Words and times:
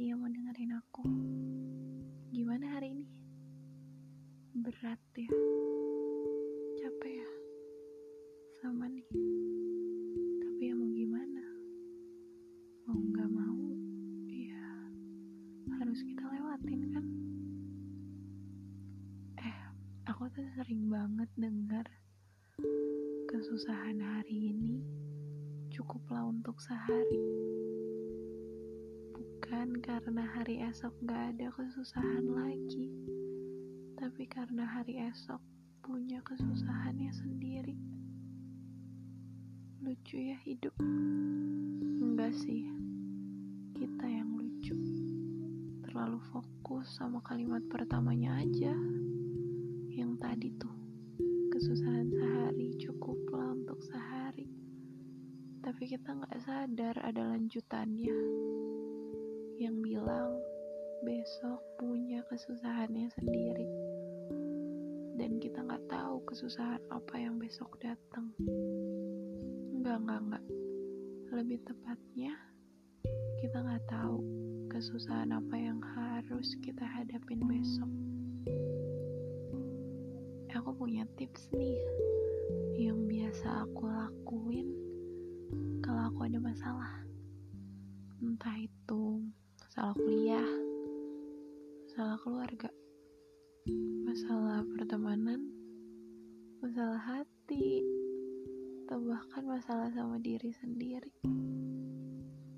kasih 0.00 0.16
mau 0.16 0.32
dengerin 0.32 0.80
aku. 0.80 1.04
Gimana 2.32 2.72
hari 2.72 2.88
ini? 2.96 3.04
Berat 4.56 4.96
ya? 5.12 5.28
Capek 6.80 7.20
ya? 7.20 7.28
Sama 8.64 8.88
nih. 8.88 9.04
Tapi 10.40 10.62
ya 10.64 10.72
mau 10.72 10.88
gimana? 10.88 11.44
Mau 12.88 12.96
nggak 12.96 13.28
mau, 13.28 13.60
ya 14.24 14.72
harus 15.76 16.00
kita 16.00 16.24
lewatin 16.32 16.80
kan? 16.96 17.06
Eh, 19.36 19.58
aku 20.08 20.32
tuh 20.32 20.48
sering 20.56 20.88
banget 20.88 21.28
dengar 21.36 21.84
kesusahan 23.28 24.00
hari 24.00 24.48
ini 24.48 24.80
cukuplah 25.68 26.24
untuk 26.24 26.56
sehari 26.56 27.39
bukan 29.60 29.84
karena 29.84 30.24
hari 30.24 30.56
esok 30.72 30.88
gak 31.04 31.36
ada 31.36 31.52
kesusahan 31.52 32.32
lagi 32.32 32.88
tapi 33.92 34.24
karena 34.24 34.64
hari 34.64 34.96
esok 35.04 35.36
punya 35.84 36.16
kesusahannya 36.24 37.12
sendiri. 37.12 37.76
Lucu 39.84 40.16
ya 40.16 40.40
hidup? 40.48 40.72
Enggak 42.00 42.32
sih, 42.40 42.72
kita 43.76 44.08
yang 44.08 44.32
lucu. 44.32 44.80
Terlalu 45.84 46.24
fokus 46.32 46.96
sama 46.96 47.20
kalimat 47.20 47.60
pertamanya 47.68 48.40
aja. 48.40 48.72
Yang 49.92 50.12
tadi 50.24 50.48
tuh, 50.56 50.76
kesusahan 51.52 52.08
sehari 52.08 52.80
cukuplah 52.80 53.52
untuk 53.52 53.76
sehari. 53.84 54.48
Tapi 55.60 55.84
kita 55.84 56.16
nggak 56.16 56.48
sadar 56.48 56.96
ada 57.04 57.36
lanjutannya. 57.36 58.48
Yang 59.60 59.76
bilang 59.84 60.40
besok 61.04 61.60
punya 61.76 62.24
kesusahannya 62.32 63.12
sendiri 63.12 63.68
dan 65.20 65.36
kita 65.36 65.60
nggak 65.60 65.84
tahu 65.84 66.24
kesusahan 66.24 66.80
apa 66.88 67.20
yang 67.20 67.36
besok 67.36 67.76
datang. 67.76 68.32
Enggak, 69.76 70.00
enggak, 70.00 70.20
enggak. 70.24 70.44
Lebih 71.36 71.60
tepatnya, 71.68 72.32
kita 73.44 73.60
nggak 73.60 73.84
tahu 73.84 74.24
kesusahan 74.72 75.28
apa 75.28 75.56
yang 75.60 75.76
harus 75.92 76.56
kita 76.64 76.88
hadapin 76.88 77.44
besok. 77.44 77.92
Aku 80.56 80.72
punya 80.72 81.04
tips 81.20 81.52
nih 81.52 81.76
yang 82.80 83.04
biasa 83.04 83.68
aku 83.68 83.92
lakuin 83.92 84.72
kalau 85.84 86.08
aku 86.08 86.24
ada 86.24 86.40
masalah. 86.40 87.04
Entah 88.24 88.56
itu 88.56 89.20
masalah 89.70 89.94
kuliah, 90.02 90.50
masalah 91.86 92.18
keluarga, 92.26 92.70
masalah 94.02 94.66
pertemanan, 94.66 95.46
masalah 96.58 96.98
hati, 96.98 97.86
atau 98.82 98.98
bahkan 98.98 99.46
masalah 99.46 99.86
sama 99.94 100.18
diri 100.18 100.50
sendiri. 100.58 101.14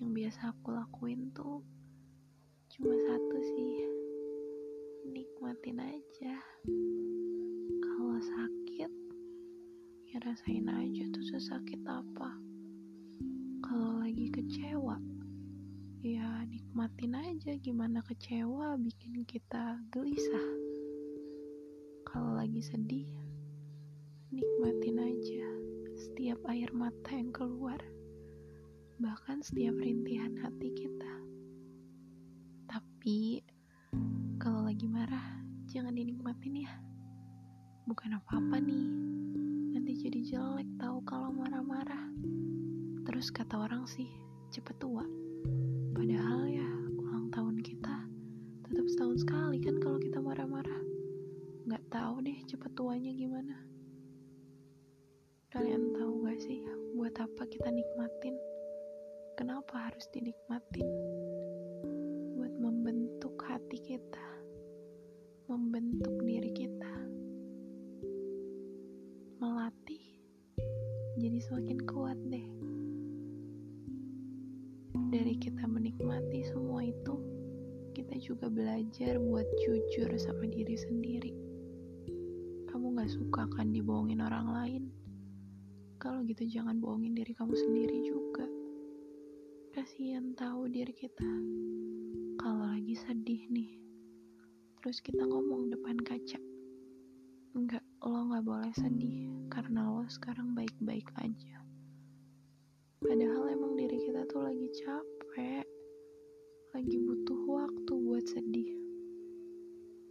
Yang 0.00 0.08
biasa 0.16 0.56
aku 0.56 0.72
lakuin 0.72 1.28
tuh 1.36 1.60
cuma 2.72 2.96
satu 2.96 3.36
sih, 3.52 3.84
nikmatin 5.04 5.84
aja. 5.84 6.40
Kalau 7.84 8.16
sakit, 8.16 8.92
ya 10.08 10.16
rasain 10.24 10.72
aja 10.72 11.04
tuh 11.12 11.24
sesakit 11.36 11.84
apa. 11.84 12.32
Kalau 13.60 14.00
lagi 14.00 14.32
kecewa, 14.32 14.96
ya 16.04 16.44
nikmatin 16.44 17.16
aja 17.16 17.56
gimana 17.56 18.04
kecewa 18.04 18.76
bikin 18.76 19.24
kita 19.24 19.80
gelisah. 19.88 20.48
Kalau 22.04 22.36
lagi 22.36 22.60
sedih 22.60 23.08
nikmatin 24.28 25.00
aja 25.00 25.48
setiap 25.96 26.44
air 26.52 26.68
mata 26.76 27.08
yang 27.08 27.32
keluar 27.32 27.80
bahkan 29.00 29.40
setiap 29.40 29.80
rintihan 29.80 30.36
hati 30.44 30.76
kita. 30.76 31.12
Tapi 32.68 33.40
kalau 34.36 34.68
lagi 34.68 34.84
marah 34.84 35.40
jangan 35.72 35.96
dinikmatin 35.96 36.68
ya. 36.68 36.72
Bukan 37.88 38.20
apa-apa 38.20 38.60
nih 38.60 38.92
nanti 39.72 40.04
jadi 40.04 40.20
jelek 40.36 40.68
tahu 40.76 41.00
kalau 41.08 41.32
marah-marah. 41.32 42.12
Terus 43.08 43.32
kata 43.32 43.56
orang 43.56 43.88
sih 43.88 44.12
cepet 44.52 44.76
tua 44.76 45.23
buat 57.34 57.50
apa 57.50 57.50
kita 57.50 57.66
nikmatin? 57.74 58.38
Kenapa 59.34 59.90
harus 59.90 60.06
dinikmatin? 60.14 60.86
Buat 62.38 62.54
membentuk 62.62 63.34
hati 63.42 63.74
kita, 63.82 64.22
membentuk 65.50 66.14
diri 66.22 66.54
kita, 66.54 66.94
melatih 69.42 70.22
jadi 71.18 71.38
semakin 71.42 71.78
kuat 71.90 72.14
deh 72.30 72.46
dari 75.10 75.34
kita 75.34 75.66
menikmati 75.66 76.46
semua 76.46 76.86
itu, 76.86 77.18
kita 77.98 78.14
juga 78.22 78.46
belajar 78.46 79.18
buat 79.18 79.50
jujur 79.58 80.06
sama 80.22 80.46
diri 80.46 80.78
sendiri. 80.78 81.34
Kamu 82.70 82.94
gak 82.94 83.10
suka 83.10 83.50
kan 83.58 83.74
dibohongin 83.74 84.22
orang 84.22 84.46
lain? 84.54 85.03
Kalau 86.04 86.20
gitu 86.28 86.44
jangan 86.44 86.84
bohongin 86.84 87.16
diri 87.16 87.32
kamu 87.32 87.56
sendiri 87.56 88.04
juga. 88.04 88.44
Kasihan 89.72 90.36
tahu 90.36 90.68
diri 90.68 90.92
kita. 90.92 91.32
Kalau 92.36 92.68
lagi 92.68 92.92
sedih 92.92 93.48
nih, 93.48 93.80
terus 94.76 95.00
kita 95.00 95.24
ngomong 95.24 95.72
depan 95.72 95.96
kaca. 96.04 96.36
Enggak, 97.56 97.80
lo 98.04 98.20
gak 98.28 98.44
boleh 98.44 98.68
sedih 98.76 99.32
karena 99.48 99.88
lo 99.88 100.04
sekarang 100.04 100.52
baik-baik 100.52 101.08
aja. 101.24 101.64
Padahal 103.00 103.48
emang 103.48 103.72
diri 103.72 103.96
kita 103.96 104.28
tuh 104.28 104.44
lagi 104.44 104.68
capek, 104.84 105.64
lagi 106.76 107.00
butuh 107.00 107.40
waktu 107.48 107.92
buat 107.96 108.28
sedih. 108.28 108.76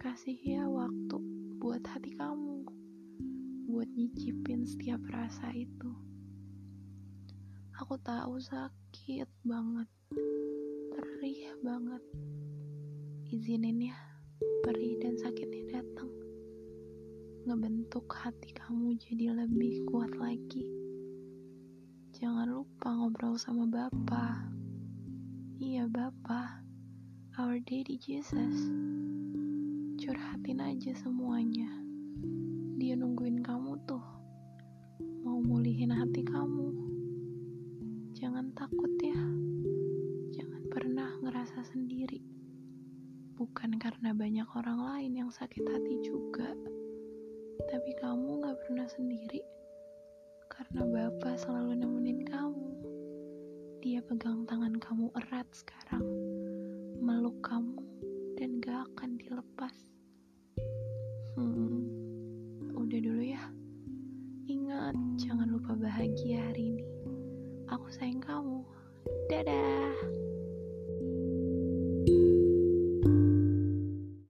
Kasih 0.00 0.40
ya 0.40 0.64
waktu 0.64 1.20
buat 1.60 1.84
hati 1.84 2.16
kamu, 2.16 2.64
buat 3.74 3.90
nyicipin 3.90 4.62
setiap 4.62 5.02
rasa 5.10 5.50
itu. 5.50 5.90
Aku 7.82 7.98
tahu 7.98 8.38
sakit 8.38 9.26
banget, 9.42 9.90
perih 10.94 11.58
banget. 11.58 12.02
Izinin 13.34 13.90
ya, 13.90 13.98
perih 14.62 15.02
dan 15.02 15.18
sakitnya 15.18 15.82
datang. 15.82 16.06
Ngebentuk 17.50 18.06
hati 18.14 18.54
kamu 18.54 18.94
jadi 18.94 19.34
lebih 19.34 19.90
kuat 19.90 20.14
lagi 20.14 20.84
jangan 22.24 22.46
lupa 22.46 22.88
ngobrol 22.88 23.36
sama 23.36 23.68
Bapak. 23.68 24.48
Iya, 25.60 25.84
Bapak. 25.92 26.64
Our 27.36 27.60
Daddy 27.60 28.00
Jesus. 28.00 28.70
Curhatin 30.00 30.64
aja 30.64 30.96
semuanya. 30.96 31.83
Dia 32.78 32.94
nungguin 32.94 33.42
kamu 33.42 33.78
tuh. 33.88 34.02
Mau 35.22 35.40
mulihin 35.40 35.94
hati 35.94 36.22
kamu. 36.22 36.68
Jangan 38.14 38.52
takut 38.54 38.92
ya. 39.00 39.20
Jangan 40.34 40.62
pernah 40.68 41.10
ngerasa 41.22 41.64
sendiri. 41.70 42.22
Bukan 43.34 43.78
karena 43.82 44.14
banyak 44.14 44.46
orang 44.54 44.78
lain 44.78 45.12
yang 45.24 45.30
sakit 45.30 45.64
hati 45.64 46.02
juga. 46.04 46.54
Tapi 47.70 47.90
kamu 47.98 48.42
gak 48.44 48.58
pernah 48.66 48.86
sendiri 48.90 49.42
karena 50.54 50.86
Bapak 50.86 51.34
selalu 51.40 51.82
nemenin 51.82 52.22
kamu. 52.22 52.70
Dia 53.82 54.00
pegang 54.06 54.46
tangan 54.46 54.78
kamu 54.78 55.10
erat 55.18 55.48
sekarang, 55.50 56.06
meluk 57.02 57.36
kamu, 57.42 57.82
dan 58.38 58.62
gak 58.62 58.86
akan 58.94 59.18
dilepas. 59.18 59.93
bahagia 65.84 66.40
hari 66.48 66.72
ini. 66.72 66.86
Aku 67.68 67.92
sayang 67.92 68.24
kamu. 68.24 68.64
Dadah. 69.28 70.33